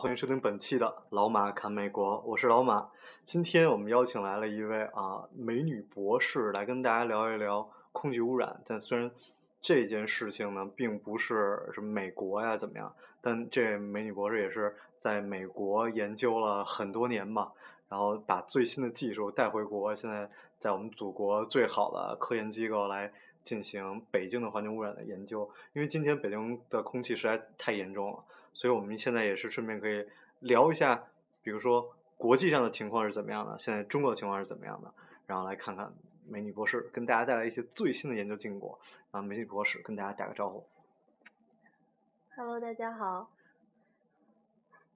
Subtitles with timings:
[0.00, 2.88] 欢迎收听本期的老马侃美国，我是老马。
[3.22, 8.62] 今天我们邀请来了一位啊美女博士来跟大家聊一聊空气污染。
[8.66, 9.10] 但虽然
[9.60, 17.52] 这件事情呢，并不是什么美国呀怎么样，但这美女博士也是在美国研究了很多年嘛，
[17.90, 23.12] 然后把最新的技术带回国，现在在我们祖国最好的科研机构来
[23.44, 25.50] 进行北京的环境污染的研究。
[25.74, 28.24] 因为今天北京的空气实在太严重了。
[28.52, 30.06] 所以我们现在也是顺便可以
[30.40, 31.08] 聊一下，
[31.42, 34.92] 比如说国际上的情况是怎么样的，现在中国的情况是怎么样的，
[35.26, 35.92] 然后来看看
[36.26, 38.78] 美女博士跟大家带来一些最新的研究进果。
[39.10, 40.64] 啊，美女博士跟大家打个招呼。
[42.36, 43.30] Hello，大家好，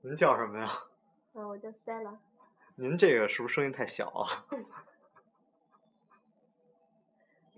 [0.03, 0.69] 您叫什么呀？
[1.33, 2.17] 嗯，我叫 Stella。
[2.77, 4.47] 您这个是不是声音太小啊？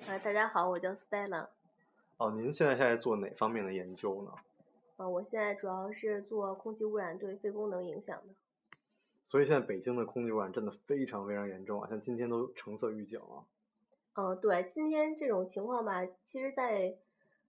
[0.06, 1.48] 啊， 大家好，我叫 Stella。
[2.17, 4.33] 哦，您现在在做哪方面的研究呢？
[4.97, 8.34] 呃，我现在主要是做空气污染对肺功能影响的。
[9.22, 13.44] 所以现在北京的空气污染真的非常非常严重啊，像今天都橙色预警了。
[14.14, 16.97] 嗯、对，今天这种情况吧，其实在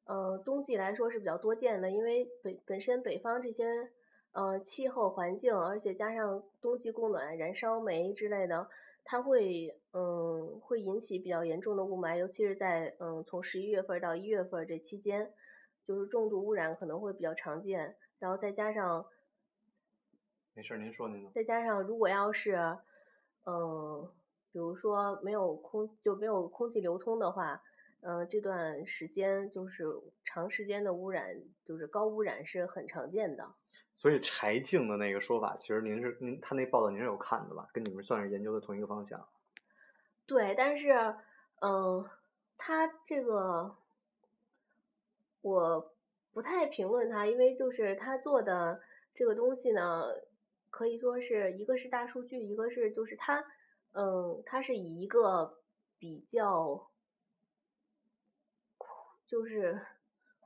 [0.06, 3.90] 呃冬季来说是比较多见的，因为北本身北方这些
[4.34, 8.68] 呃气候环境，而且加上冬季供暖、燃烧煤之类的，
[9.06, 15.32] 它会嗯会引起比较严重的雾霾，尤其是在嗯从十一月份到一月份这期间，
[15.88, 19.06] 就是重度污染可能会比较常见，然后再加上
[20.54, 21.32] 没事儿，您说您的。
[21.32, 22.78] 再加上如果要是，
[23.46, 24.12] 嗯，
[24.52, 27.62] 比如说没有空就没有空气流通的话，
[28.02, 29.86] 嗯、这段时间就是
[30.26, 33.54] 长时间的污染，就是高污染是很常见的。
[33.96, 37.70] 所以柴静的那个说法，其实您是您他那报道您是有看的吧？
[37.74, 39.28] 跟你们算是研究的同一个方向。
[40.26, 40.92] 对，但是，
[41.62, 42.06] 嗯，
[42.58, 43.76] 他这个
[45.48, 45.94] 我
[46.34, 48.82] 不太评论他，因为就是他做的
[49.16, 50.04] 这个东西呢，
[50.70, 53.44] 可以说是一个是大数据，一个是就是他，
[53.94, 55.58] 嗯，他是以一个
[55.98, 56.90] 比较，
[59.26, 59.80] 就是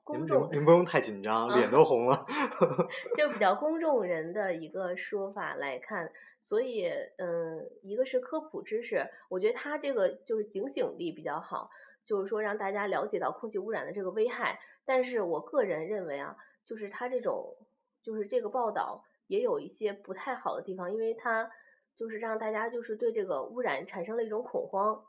[0.04, 2.26] 公众您您不用太紧张， 脸都红了。
[3.18, 6.88] 就比较公众人的一个说法来看，所以
[7.18, 11.70] 嗯，一个是科普知识，我觉得它这个就是警醒力比较好，
[12.06, 14.60] 就是说让大家了解到空气污染的这个危害。
[14.86, 17.56] 但是我个人认为啊，就是它这种
[18.02, 21.52] 就是这个报道也有一些不太好的地方，因为它
[21.96, 25.04] 就是让大家就是对这个污染产生了一种恐慌，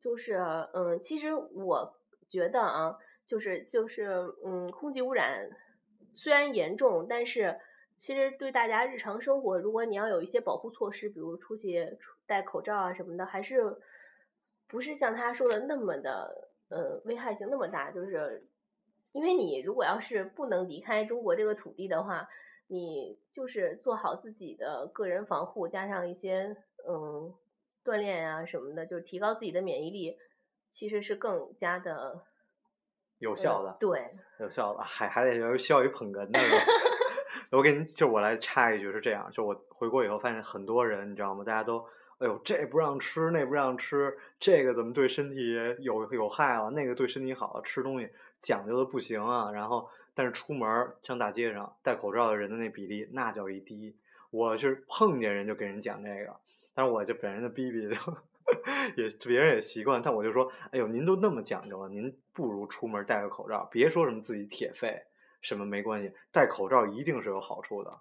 [0.00, 0.34] 就是
[0.72, 2.98] 嗯，其实我觉得啊。
[3.28, 4.06] 就是就是
[4.42, 5.50] 嗯，空气污染
[6.14, 7.60] 虽然严重，但是
[7.98, 13.76] 其实对大家日常生活，如果你要有一些保护措施，比如出去戴口罩啊什么的，还是
[14.66, 17.90] 不是像他说的那么的呃危害性那么大？
[17.90, 18.42] 就是
[19.12, 22.28] 因为你如果要是不能离开中国这个土地的话，
[22.66, 26.56] 你就是做好自己的个人防护，加上一些
[26.88, 27.34] 嗯
[27.84, 30.16] 锻炼啊什么的，就是提高自己的免疫力，
[30.72, 32.22] 其实是更加的。
[33.18, 36.38] 有效的，对，有效的，还还得有需要一捧哏的。
[37.50, 41.42] 我给您，就我来插一句是这样，就我回国以后发现很多人，你知道吗？
[41.42, 41.84] 大家都，
[42.18, 46.70] 哎呦，这不让吃，那不让吃，这个怎么对身体有有害了？
[46.70, 48.08] 那个对身体好，吃东西
[48.40, 49.50] 讲究的不行啊。
[49.52, 53.96] 然后，但是出门上大街上戴口罩的人的那比例那叫一低。
[54.30, 56.36] 我是碰见人就给人讲这个，
[56.74, 57.96] 但是我就本人的逼逼就。
[58.96, 65.02] 也别人也习惯，但我就说，哎呦，您都那么讲究了，您不如出门戴个口罩，别说什么自己铁肺，
[65.42, 67.98] 什么没关系，戴口罩一定是有好处的。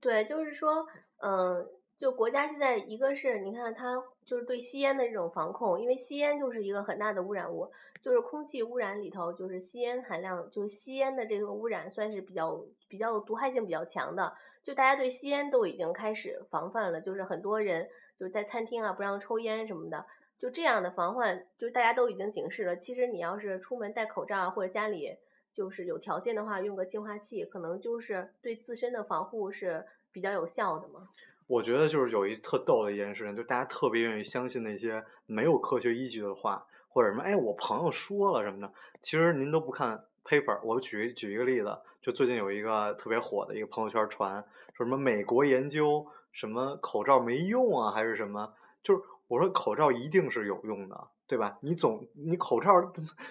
[0.00, 0.86] 对，就是说，
[1.18, 1.68] 嗯，
[1.98, 14.32] 就国家现在一个是你看它就是对吸烟的这种防控，因为吸烟就是一个很大的污染物，就是空气污染里头就是吸烟含量，就是吸烟的这个污染算是比较比较毒害性比较强的，
[14.64, 17.88] 就大家对吸烟都已经开始防范了，就是很多人。
[18.18, 20.04] 就是在餐厅啊，不让抽烟什么的，
[20.40, 22.76] 就这样的防范，就是大家都已经警示了。
[22.76, 25.16] 其实你要是出门戴口罩，或者家里
[25.54, 31.08] 就是有条件的话，用个净化器，可能就是对自身的防护是比较有效的嘛。
[31.48, 38.72] 我觉得就是有一特逗的一件事情，就大家特别愿意相信那些没有科学依据的话，或者什么，哎，我朋友说了什么的。
[39.02, 40.60] 其实您都不看 paper。
[40.62, 46.06] 我举举一个例子，就最近有一个特别火的一个朋友圈传，说什么美国研究。
[46.30, 48.52] 什么口罩没用啊，还是什么？
[48.84, 51.58] 就是我说口罩一定是有用的，对吧？
[51.62, 52.70] 你总你口罩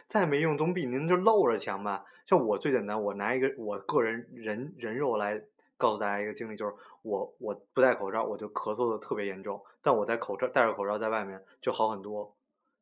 [0.08, 2.04] 再没用，总比您这露着强吧？
[2.26, 5.42] 像我最简单，我拿一个我个人人人肉来
[5.78, 12.36] 告诉大家一个经历，就是我我不戴口罩，我就咳嗽的特别严重，但我戴口罩戴着口罩在外面就好很多，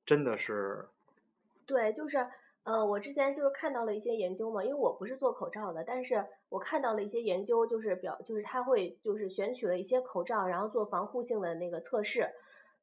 [0.06, 0.88] 真的是。
[1.66, 2.28] 对，就是。
[2.66, 12.28] 呃，我之前就是看到了一些研究嘛，因为我不是做口罩的，但是我看到了一些研究，就是表，就是他会就是选取了一些口罩，然后做防护性的那个测试，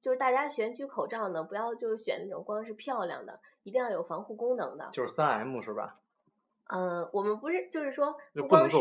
[0.01, 4.89] 就是大家选取口罩呢，不要就是选那种光是漂亮的，一定要有防护功能的。
[4.93, 5.99] 就是三 M 是吧？
[6.73, 8.77] 嗯，我们不是，就是说就不光是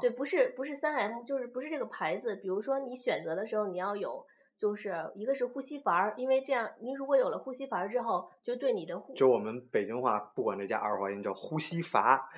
[0.00, 4.24] 对，不是不是三 M，就是不是这个牌子，比如说你选择的时候你要有。
[4.56, 12.30] 就是一个是呼吸阀儿，因为这样，你如果有了呼吸阀儿之后，就对你的呼就我们北京话不管这加儿化音叫呼吸阀，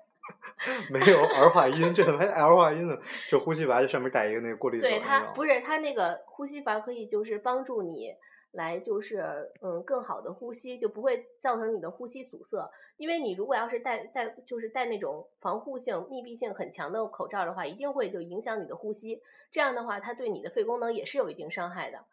[0.92, 2.96] 没有儿化音，这还 L 化音呢。
[3.30, 4.90] 就呼吸阀这上面带一个那个过滤嘴。
[4.90, 8.14] 对它不是它那个呼吸阀可以就是帮助你。
[8.56, 12.68] 来就是嗯，更好的呼吸就不会造成你的呼吸阻塞。
[12.96, 19.22] 因为你如果要是戴戴就是戴那种防护性、密闭性很强的口罩的话，一定会就影响你的呼吸。
[19.52, 22.04] 这样的话，它对你的肺功能也是有一定伤害的。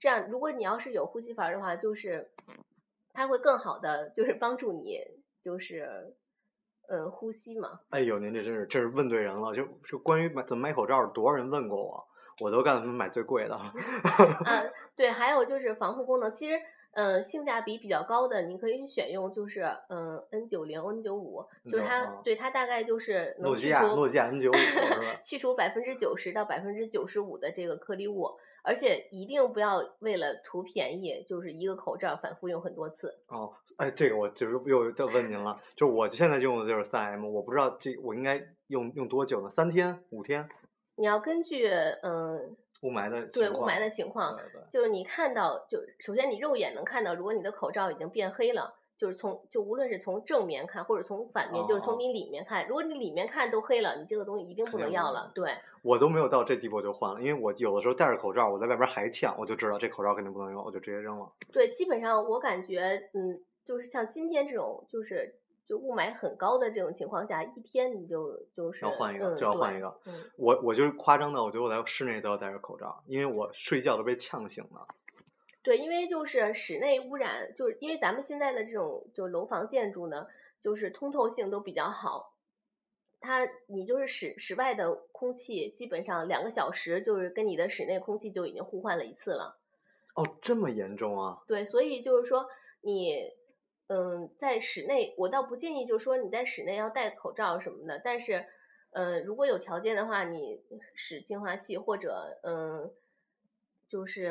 [0.00, 2.30] 这样，如果你要是有呼吸阀的话，就是
[3.12, 4.98] 它会更好的就是帮助你
[5.44, 6.16] 就是
[6.88, 7.80] 嗯呼吸嘛。
[7.90, 9.54] 哎呦，您这真是这是问对人了。
[9.54, 12.06] 就就关于买怎么买口罩，多少人问过我。
[12.40, 13.58] 我都干他们买最贵的。
[14.46, 16.60] 嗯， 对，还有就是防护功能，其实
[16.92, 24.54] 嗯性价比比较高的，你可以选用就是嗯 N 九零 N 九五，就是它对它大概就是能去除诺基亚 N 九五？
[25.22, 28.28] 去除百分之九十到百分之九十五的这个颗粒物，
[28.64, 33.14] 而且一定不要为了图便宜，就是一个口罩反复用很多次。
[33.28, 39.50] 哦，哎，这个我就是又要问您了，就是我现在用的就是三 M，我不知道这我应该用用多久呢？
[39.50, 40.02] 三天？
[40.10, 40.48] 五天？
[41.00, 44.38] 你要根据嗯雾霾的对雾霾的情况，
[44.70, 55.32] 就是你看到就首先你肉眼能看到，如果你的口罩已经变黑了，就是从就无论是从正面看或者从反面，就是从你里面看，如果你里面看都黑了，你这个东西一定不能要了。
[55.34, 61.32] 对，我都没有到这地步就换了，因为我有的时候戴着口罩，我在外边还呛，我就知道这口罩肯定不能用，我就直接扔了。
[61.50, 65.36] 对，基本上我感觉嗯，就是像今天这种就是。
[65.70, 70.00] 就雾霾很高的这种情况下，一天你就就是要换一个，就要换一个。
[70.04, 74.88] 嗯，我我就是夸张的，我觉得我在室内都要戴着口罩，因为我睡觉都被呛醒了。
[75.62, 80.26] 对，因为就是室内污染，就是因为咱们现在的这种就楼房建筑呢，
[80.60, 82.34] 就是通透性都比较好，
[83.20, 89.56] 它你就是室室外的空气基本上两个小时就是跟你的室内空气就已经互换了一次了。
[90.16, 91.38] 哦，这么严重啊？
[91.46, 92.48] 对，所以就是说
[92.80, 93.38] 你。
[93.92, 98.00] 嗯，在室内我倒不建议，就是说你在室内要戴口罩什么的。
[98.04, 98.46] 但是，
[98.92, 100.60] 呃，如果有条件的话，你
[100.94, 102.92] 使净化器或者嗯，
[103.88, 104.26] 就是。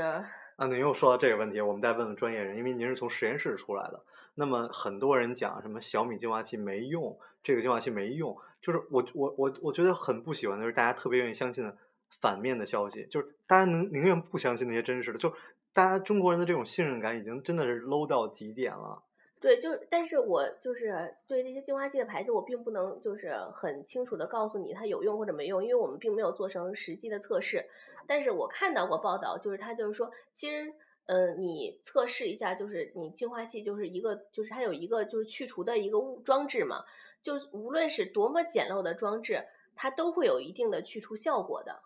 [0.56, 4.01] 啊，您又说到这个问题，我们再问问专业人，因为您是从实验室出来的。
[4.35, 11.77] 那么很多人讲什么小米净化器没用，这个净化器没用，就是我我我我觉得很不喜欢的就是大家特别愿意相信的
[12.21, 15.33] 反面的消息，就是大家能宁愿不相信那些真实的，就
[15.73, 19.03] 大家中国人的这种信任感已经真的是 low 到极点了。
[19.41, 27.65] 对，就是，但是我就是对这些净化器的牌子，我并不能就是很清楚的告诉你它有用或者没用，因为我们并没有做成实际的测试。
[28.06, 30.74] 但是我看到过报道，就是它就是说，其实，
[31.05, 36.84] 嗯，你测试一下，就是你净化器就是一个，就是它有一个就是去除的一个物装置嘛，
[37.22, 41.81] 就无论是多么简陋的装置，它都会有一定的去除效果的。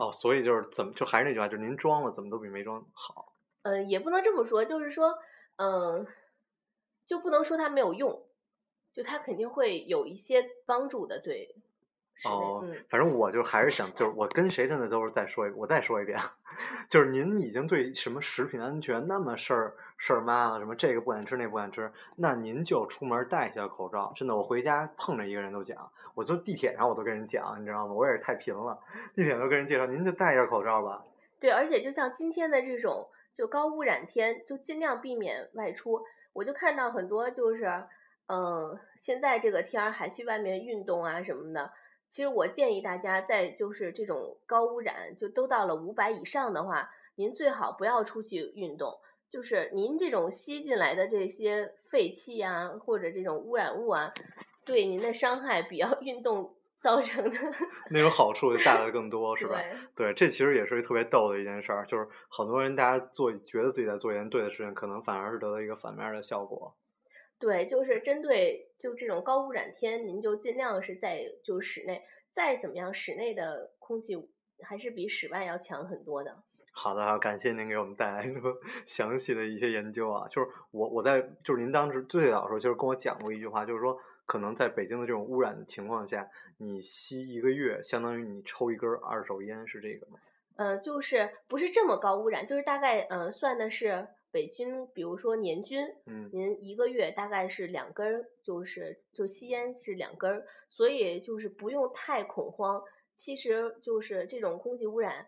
[0.00, 3.32] 哦，所以就是怎么，就还是那句话，就是您装了，怎么都比没装好。
[3.62, 5.16] 嗯，也不能这么说，就是说，
[5.54, 6.04] 嗯。
[7.10, 8.22] 就不能说它没有用，
[8.92, 11.56] 就它肯定会有一些帮助的，对。
[12.24, 16.16] 哦，反正我就还是想，就是我跟谁真的都是再说一，我再说一遍，
[16.88, 24.12] 就是您已经对什么食品安全那么事儿事儿妈了，什么这个不敢吃，那不敢吃，那您就出门戴一下口罩。
[24.14, 27.94] 真的，我回家碰着一个人都讲，我坐地铁上我都跟人讲，你知道吗？
[27.94, 28.78] 我也是太贫了，
[29.16, 31.04] 地铁都跟人介绍，您就戴一下口罩吧。
[31.40, 36.04] 对，而且就像今天的这种就高污染天，就尽量避免外出。
[36.32, 37.66] 我就看到很多就是，
[38.26, 41.72] 嗯，现在这个天儿还去外面运动啊什么的。
[42.08, 48.98] 其实我建议大家在就是这种高污染，就都到了五百以上的话，您最好不要出去运动。
[49.28, 54.12] 就是您这种吸进来的这些废气啊，或者这种污染物啊，
[54.64, 56.56] 对您的伤害比要运动。
[56.80, 57.36] 造成的
[57.90, 59.60] 那种好处就大的更多，是吧？
[59.94, 66.74] 对，这其实也是一特别逗的一件事儿，就是好多人大家做觉得自己在做一件对的事情，可能反而是得到一个反面的效果。
[67.38, 74.14] 对，就是针对就这种高污染天，您就尽量是在就室内，再怎么样室内的空气
[74.62, 76.42] 还是比室外要强很多的。
[76.72, 78.54] 好的，感谢您给我们带来这么
[78.86, 80.28] 详细的一些研究啊。
[80.28, 83.98] 就是我我在就是您当时最早的时候，就是跟我讲过一句话，就是说
[84.30, 90.20] 可能在北京的这种污染的情况下，你吸一个月，相当于你抽一根二手烟，是这个吗？
[90.54, 102.84] 嗯，就是不是这么高污染，就是大概嗯算的是北京，比如说年均，嗯您一个月大概是两根儿，就是就吸烟是两根儿，所以就是不用太恐慌。
[103.16, 105.26] 其实就是这种空气污染，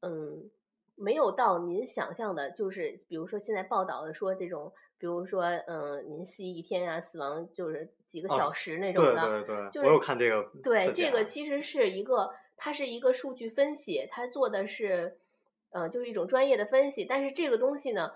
[0.00, 0.50] 嗯，
[0.94, 15.16] 没有到您想象的，就是比如说现在报道的说这种，比如说嗯，您吸一天呀、死亡就是几个啊小时那种对的，对对，就是我有看这个对，这个其实是一个，它是一个数据分析，它做的是，
[15.70, 17.06] 呃，就是一种专业的分析。
[17.06, 18.12] 但是这个东西呢，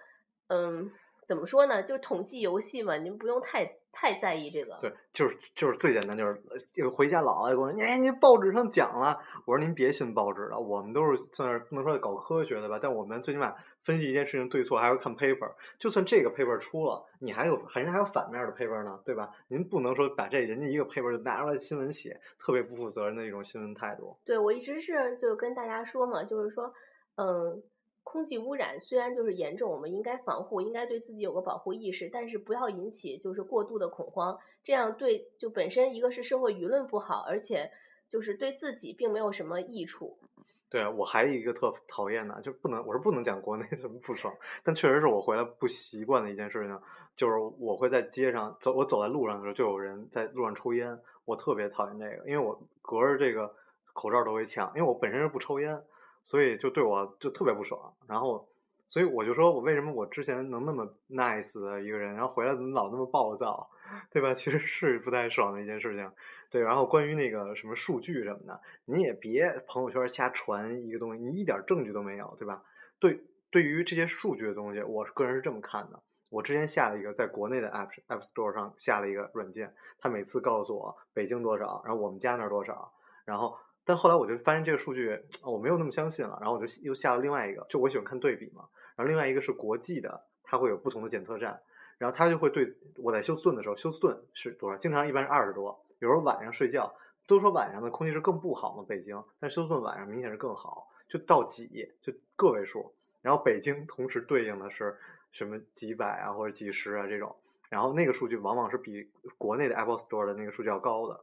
[0.49, 0.93] 嗯，
[1.27, 1.83] 怎么说呢？
[1.83, 4.77] 就是统计游戏嘛，您不用太太在意这个。
[4.81, 6.43] 对，就是就是最简单，就是
[6.83, 15.53] 呃回家姥姥就跟我说：“哎，您报纸上讲了。”我说：“您别信报纸了，我们都是算是不能说搞科学的吧，但我们最起码分析一件事情对错，还要看 paper。
[15.79, 19.31] 就算这个 paper 出了，你还有人家还有反面的 paper 呢，对吧？
[19.49, 24.17] 您不能说把这人家一个 paper 就拿出来新闻写，特别不负责任的一种新闻态度。
[24.25, 26.73] 对，我一直是就跟大家说嘛，就是说，
[27.17, 27.63] 嗯，
[28.05, 37.71] 空气污染虽然就是严重，我们应该防护，应该对自己有个保护意识，但是不要引起就是过度的恐慌，这样对就本身一个是社会舆论不好，而且
[38.09, 40.17] 就是对自己并没有什么益处。
[40.71, 44.33] 对啊我还有一个特讨厌的，就不能我是不能讲国内 怎么不爽，
[44.63, 46.81] 但确实是我回来不习惯的一件事情，
[47.17, 53.55] 就是我会在街上走，我走在路上的时候就有人在路上抽烟，我特别讨厌这个，因为我隔着这个
[53.93, 55.81] 口罩都会呛，因为我本身是不抽烟，
[56.25, 58.49] 所以就对我就特别不爽，然后
[58.87, 63.71] 所以我就说我为什么我之前能那么 nice 的一个人，然后回来怎么老那么暴躁，
[64.11, 64.35] 对吧？
[64.35, 66.11] 其实是不太爽的一件事情。
[66.51, 72.63] 对，然后关于那个什么数据什么的，你也别朋友圈瞎传一个东西，你一点证据都没有，对吧？
[73.01, 76.03] 对，对于这些数据的东西，我个人是这么看的。
[76.31, 82.93] 我之前下了一个在国内的 App App Store 上下了一个软件，它每次告诉我北京多少，然后我们家那多少，
[83.25, 88.65] 然后但后来我就发现这个数据我没有那么相信了，然后我就又下了另外一个，就我喜欢看对比嘛，
[88.97, 91.61] 然后另外一个是国际的，它会有不同的检测站，
[91.99, 94.77] 然后它就会对我在休斯顿的时候，休斯顿是多少？
[94.79, 95.81] 经常一般是二十多。
[95.99, 96.95] 有时候晚上睡觉，
[97.27, 102.93] 都说晚上的空气是更不好嘛，北京，但休斯顿晚上明显是更好，就到几就个位数。
[103.23, 104.99] 然后北京同时对应的是
[105.33, 107.35] 什么几百啊或者几十啊这种，
[107.71, 111.21] 然后那个数据往往是比国内的 Apple Store 的那个数据要高的，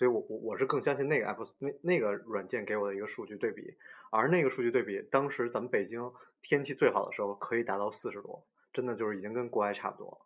[0.00, 3.76] 所以我我我是更相信那个 app，那那个软件给我的一个数据对比，
[4.10, 8.42] 而那个数据对比，当时咱们北京天气最好的时候可以达到四十多，
[8.72, 10.18] 真的就是已经跟国外差不多了。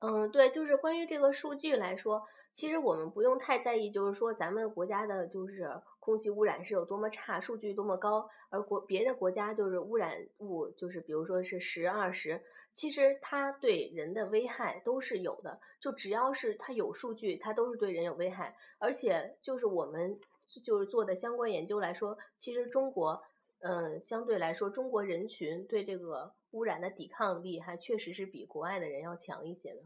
[0.00, 5.70] 嗯，对，就是关于这个数据来说，其实我们不用太在意，就是说咱们国家的就是
[6.00, 12.42] 空气污染是有多么差，数据多么高，而国别的国家就是污染物就是比如说是十二十，
[12.72, 20.18] 其实它对人的危害都是有的，就只要是它有数据，它都是对人有危害，而且就是我们
[20.64, 23.22] 就是做的相关研究来说，其实中国。
[23.62, 29.82] 嗯，相对来说，中国人群对这个污染的抵抗力还确实是比国外的人要强一些的。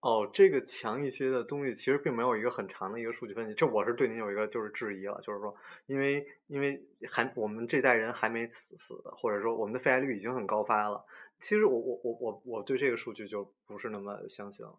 [0.00, 5.54] 哦，这个强一些的东西其实并没有一个很长的一个数据分析，这我是对您有一个就是质疑了，就是说，
[5.86, 11.04] 因为因为还我们这代人还没死死的，或者说我们的肺癌率已经很高发了，
[11.42, 14.74] 其实我我我我我对这个数据就不是那么相信了。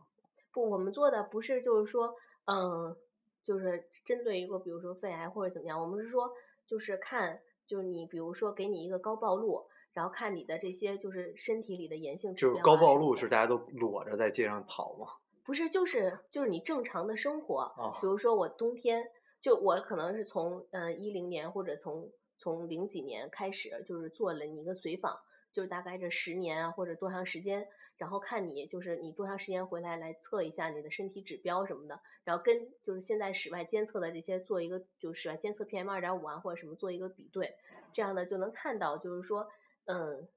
[0.51, 2.15] 不，我们做的不是就是说，
[2.46, 2.96] 嗯，
[3.43, 6.32] 就是针对一个比如说肺癌或者怎么样，我们是说
[6.65, 7.41] 就是看。
[7.65, 12.53] 就是你，比如说给你一个高暴露，然后看你的这些就是身体里的炎性指标、啊。
[12.55, 15.08] 就是高暴露是大家都裸着在街上跑吗？
[15.46, 17.74] 不是，就是就是你正常的生活。
[17.77, 19.10] 哦、比如说我冬天，
[19.41, 25.17] 就我可能是从嗯一零年或者从从零几年开始，就是做了你一个随访，
[25.54, 27.68] 就是大概这十年啊或者多长时间，
[27.98, 37.56] 然后看你就是你多长时间回来来测一下你的身体指标什么的，然后跟就是现在室外监测的这些做一个就是室外监测 PM 二点五啊或者什么做一个比对，
[37.94, 39.48] 这样呢就能看到就是说
[39.86, 40.28] 嗯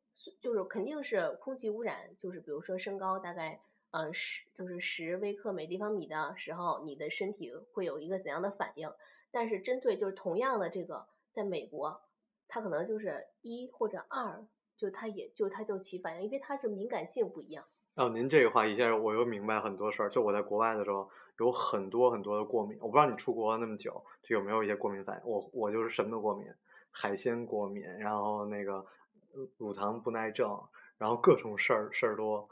[0.41, 3.61] 就是肯定是空气污染，就是比如说升高大概
[3.93, 8.93] 呃十就是十微克每立方米的时候，你的身体会有一个怎样的反应？
[9.31, 12.03] 但是针对就是同样的这个在美国，
[12.49, 14.47] 它可能就是一或者二。
[14.77, 17.65] 就它也就它就起反应，因为它是敏感性不一样。
[17.95, 20.11] 哦，您这个话一下我又明白很多事儿。
[20.11, 22.79] 就我在国外的时候，有很多很多的过敏。
[22.81, 25.23] 我不知道你出国那么久，就有没有一些过敏反应？
[25.27, 26.47] 我我就是什么都过敏，
[26.91, 28.85] 海鲜过敏，然后那个
[29.57, 30.63] 乳糖不耐症，
[30.99, 32.49] 然后各种事儿事儿多。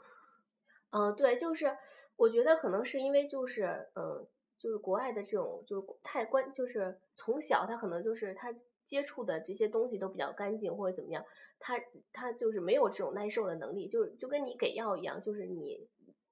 [0.89, 1.77] 嗯，对，就是
[2.15, 4.25] 我觉得可能是因为就是嗯，
[4.57, 8.51] 就是国外的这种就是太关，就是从小他可能就是他
[8.85, 11.25] 接触的这些东西都比较干净或者怎么样，
[11.59, 11.79] 他
[12.13, 15.87] 他就是没有这种耐受的能力，就是就跟你给药一样，就是你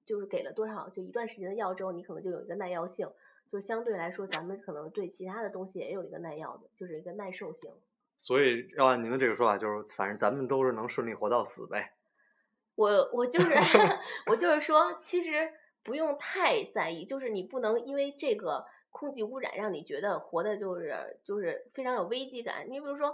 [0.06, 3.08] 就是给了多少就一段时间的药之后，你可能就有一个耐药性，
[3.50, 7.70] 就相对来说咱们可能对其他的东西也有一个耐药的，就是一个耐受性。
[8.16, 11.92] 所以要按您的这个说法，就是反正咱们都是能顺利活到死呗。
[12.76, 13.52] 我我就是
[14.30, 22.70] 我就是说，其实不用太在意，就是你不能因为这个空气污染让你觉得活的就是就是非常有危机感。
[22.70, 23.12] 你比如说，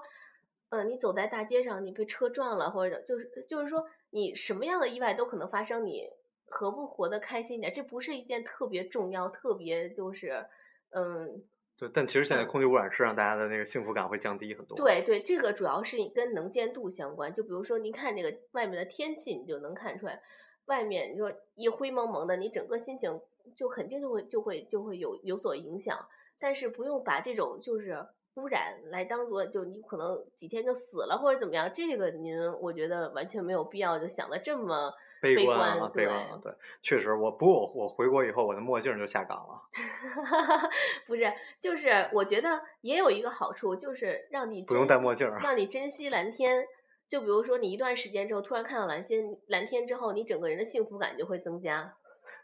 [0.68, 6.04] 嗯，你走在大街上，你被车撞了，或者就是就是说，你什么样的意外都可能发生，你
[6.46, 10.46] 何不活得开心一点，这不是一件特别重要、特别就是
[10.90, 11.44] 嗯。
[11.78, 14.76] 对，但其实现在空气污染是让大家的那个幸福感会降低很多。
[14.76, 17.32] 对对，这个主要是跟能见度相关。
[17.32, 20.20] 就比如说，您看这个外面的天气，你就能看出来，
[20.66, 23.20] 外面你说一灰蒙蒙的，你整个心情
[23.54, 25.98] 就肯定就会就会就会有有所影响。
[26.38, 34.92] 但是不用把这种就是污染来当做就你可能几天就死了或者怎么样，这个您我觉得完全没有必要就想的这么。
[35.22, 36.50] 悲观了，悲观了，对，
[36.80, 39.60] 确实，我不过我我回国以后，我的墨镜就下岗了。
[41.06, 46.66] 不是，就是我觉得也有一个好处，就是让你不用戴墨镜，让你珍惜蓝天。
[47.10, 51.92] 就比如说，你一段时间之后突然看到蓝天，蓝天之后，你整个人的幸福感就会增加。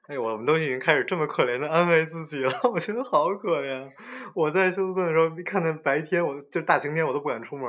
[0.08, 3.88] 哎，我们都已经开始这么可怜的安慰自己了，我觉得好可怜。
[4.34, 7.64] 我在休斯顿的时候，一看到白天，我就大晴天，我都不敢出门，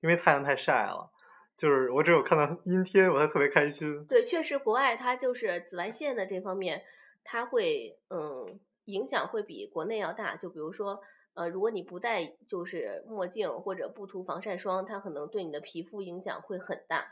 [0.00, 1.10] 因为太阳太晒了。
[1.58, 4.06] 就是我只有看到阴天，我才特别开心。
[4.06, 6.82] 对，确实国外它就是紫外线的这方面，
[7.22, 10.36] 它会嗯影响会比国内要大。
[10.36, 11.00] 就比如说，
[11.34, 17.06] 呃，如果你不戴就是墨镜或者不涂防晒霜，它可能对你的皮肤影响会很大。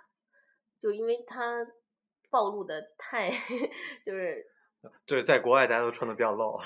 [0.80, 1.66] 就因为它
[2.30, 3.30] 暴露的太
[4.04, 4.46] 就是。
[5.06, 6.60] 对，在国外大家都穿的比较露。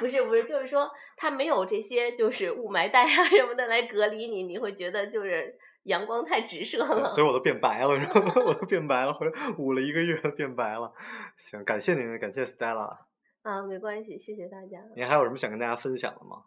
[0.00, 5.58] 不是不是，就是说它没有这些就是雾霾带啊什么的来隔离你，你会觉得就是。
[5.84, 7.88] 阳光太直射了，所以我都变白了，
[8.46, 10.92] 我都变白了，回来捂了一个月变白了。
[11.36, 12.98] 行，感谢您，感谢 Stella。
[13.42, 14.82] 啊，没关系，谢谢大家。
[14.94, 16.44] 您还有什么想跟大家分享的吗？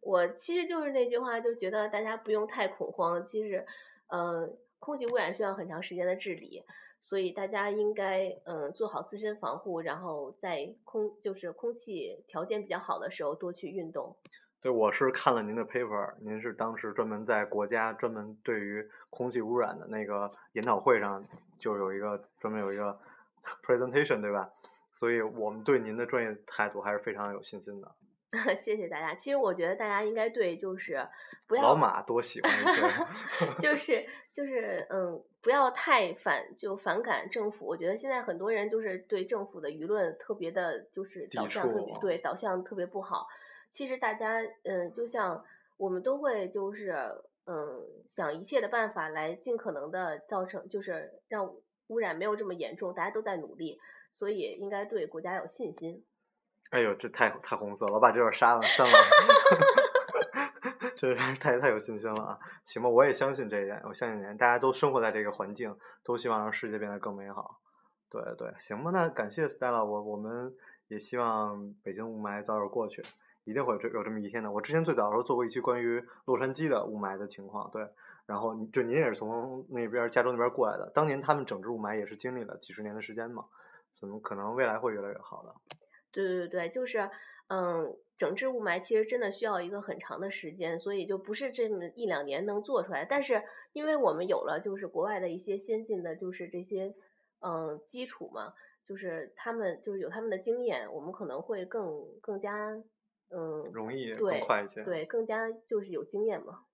[0.00, 3.24] 我其实就是那句话，就觉得大家不用太恐慌。
[3.26, 3.66] 其实，
[4.08, 6.64] 呃，空气污染需要很长时间的治理，
[7.02, 14.16] 所以大家应该嗯做好自身防护，然后在空就是空气条件比较好的时候多去运动。
[14.62, 21.22] 对，我是看了您的 paper，您是当时专门在国家专门对于空气污染的那个研讨会上，
[21.58, 22.98] 就有一个专门有一个
[23.62, 24.50] presentation，对吧？
[25.00, 27.90] 所以我们对您的专业态度还是非常有信心的。
[28.62, 29.14] 谢谢大家。
[29.14, 31.08] 其实我觉得大家应该对就是
[31.48, 37.64] 不要老马多喜欢一些， 就是就是嗯，不要太反就反感政府。
[37.66, 43.26] 我觉得现在很多人就是对政府的舆论特别的，就是导向特别对导向特别不好。
[43.70, 45.42] 其实大家，嗯，就像
[45.78, 46.92] 我们都会，就是，
[47.46, 47.82] 嗯，
[48.14, 51.50] 想一切的办法来尽可能的造成，就是让
[51.86, 52.92] 污染没有这么严重。
[52.92, 53.80] 大家都在努力，
[54.20, 56.04] 所以应该对国家有信心。
[56.70, 58.92] 哎呦，这太太红色了，我把这段删了，删了。
[60.94, 62.38] 这是太太有信心了啊！
[62.66, 67.62] 行吧，我也相信这一点，我相信您，大家都生活在这个环境，都希望让世界变得更美好。
[68.10, 70.54] 对对，行吧，那感谢 Stella，我我们
[70.88, 73.02] 也希望北京雾霾早点过去。
[73.44, 74.52] 一定会有这有这么一天的。
[74.52, 77.88] 我之前最早的时候做过一期关于洛杉矶的雾霾的情况，对，
[78.26, 83.46] 然后就您也是从那边加州那边过来的，当年他们整治雾霾也是经历了几十年的时间嘛，
[83.94, 85.54] 怎么可能未来会越来越好的？
[86.12, 87.10] 对对对就是，
[87.48, 93.04] 嗯，整治雾霾其实真的需要一个很长的时间，所以就不是这么一两年能做出来。
[93.04, 96.94] 但是因为我们有了就是国外的一些先进的就是这些
[97.40, 98.54] 嗯基础嘛，
[98.86, 102.82] 就是他们就是有他们的经验，我们可能会更更加。
[103.32, 106.64] 嗯，容易更快一些，对，更加就是有经验嘛。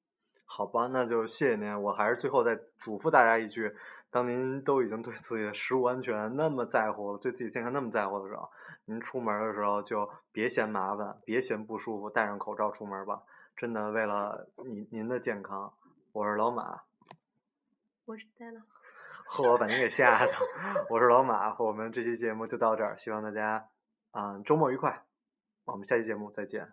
[0.46, 1.82] 好吧，那就谢谢您。
[1.82, 3.70] 我还是最后再嘱咐大家一句：
[4.10, 8.50] 当您都已经对自己的食物安全那么在乎了，对自己健康那么在乎的时候，
[8.86, 13.22] 您出门的时候就别嫌麻烦，别嫌不舒服，戴上口罩出门吧。
[13.56, 15.74] 真的，为了您您的健康，
[16.12, 16.82] 我是老马，
[18.04, 18.60] 我是戴了，
[19.26, 20.32] 呵， 我把您给吓的。
[20.88, 23.68] 我是老马，我们这期节目就到这儿，希望大家
[24.12, 25.04] 啊周末愉快。
[25.64, 26.72] 我们下期节目再见。